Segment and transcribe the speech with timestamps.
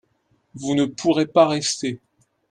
[0.55, 1.99] vous ne pourrez pas rester.